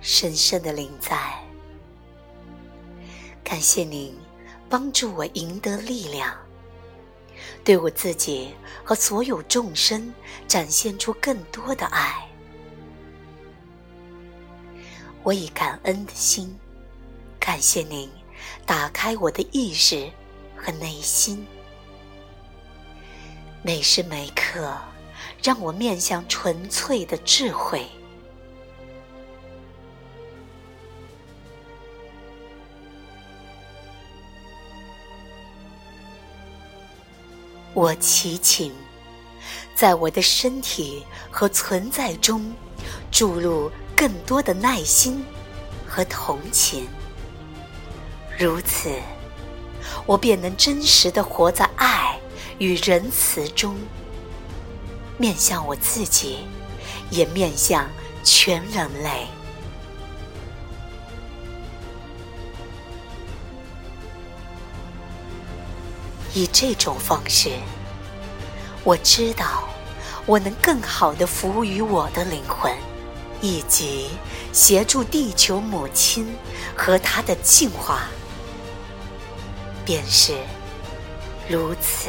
[0.00, 1.16] 深深的临在。
[3.42, 4.16] 感谢您
[4.68, 6.36] 帮助我赢得力量，
[7.64, 8.54] 对我自己
[8.84, 10.12] 和所有众生
[10.46, 12.26] 展现出更多的爱。
[15.22, 16.58] 我以感恩的心，
[17.38, 18.08] 感谢您
[18.64, 20.10] 打开我的意识
[20.56, 21.46] 和内心，
[23.62, 24.74] 每时每刻
[25.42, 27.86] 让我面向纯粹的智慧。
[37.72, 38.72] 我祈请，
[39.74, 42.52] 在我的身体和存在中
[43.10, 45.24] 注入更多的耐心
[45.86, 46.88] 和同情，
[48.36, 48.90] 如此，
[50.04, 52.18] 我便能真实的活在爱
[52.58, 53.76] 与仁慈中，
[55.16, 56.38] 面向我自己，
[57.10, 57.88] 也面向
[58.24, 59.26] 全人类。
[66.32, 67.50] 以这种方式，
[68.84, 69.68] 我知道
[70.26, 72.72] 我能更好的服务于我的灵魂，
[73.40, 74.10] 以及
[74.52, 76.34] 协助地球母亲
[76.76, 78.02] 和她的进化，
[79.84, 80.36] 便是
[81.48, 82.08] 如此。